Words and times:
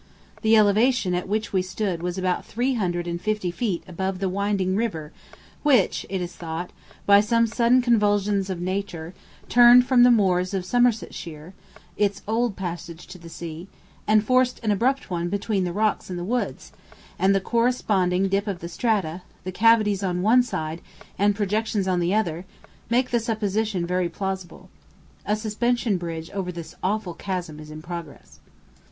The 0.41 0.57
elevation 0.57 1.13
at 1.13 1.27
which 1.29 1.53
we 1.53 1.61
stood 1.61 2.01
was 2.01 2.17
about 2.17 2.43
three 2.43 2.73
hundred 2.73 3.05
and 3.05 3.21
fifty 3.21 3.51
feet 3.51 3.83
above 3.87 4.17
the 4.17 4.29
winding 4.29 4.75
river 4.75 5.11
which, 5.61 6.07
it 6.09 6.21
is 6.23 6.33
thought, 6.33 6.71
by 7.05 7.19
some 7.21 7.45
sudden 7.45 7.83
convulsion 7.83 8.39
of 8.49 8.59
nature, 8.59 9.13
turned 9.47 9.85
from 9.85 10.01
the 10.01 10.09
moors 10.09 10.55
of 10.55 10.65
Somersetshire, 10.65 11.53
its 11.97 12.23
old 12.27 12.55
passage 12.55 13.05
to 13.09 13.19
the 13.19 13.29
sea, 13.29 13.67
and 14.07 14.23
forced 14.23 14.59
an 14.63 14.71
abrupt 14.71 15.11
one 15.11 15.29
between 15.29 15.65
the 15.65 15.71
rocks 15.71 16.09
and 16.09 16.17
the 16.17 16.23
woods; 16.23 16.71
and 17.19 17.35
the 17.35 17.39
corresponding 17.39 18.27
dip 18.27 18.47
of 18.47 18.57
the 18.57 18.69
strata, 18.69 19.21
the 19.43 19.51
cavities 19.51 20.01
on 20.01 20.23
one 20.23 20.41
side, 20.41 20.81
and 21.19 21.35
projections 21.35 21.87
on 21.87 21.99
the 21.99 22.11
other, 22.15 22.43
make 22.89 23.11
the 23.11 23.19
supposition 23.19 23.85
very 23.85 24.09
plausible. 24.09 24.67
A 25.27 25.35
suspension 25.35 25.97
bridge 25.97 26.31
over 26.31 26.51
this 26.51 26.73
awful 26.81 27.13
chasm 27.13 27.59
is 27.59 27.69
in 27.69 27.83
progress. 27.83 28.39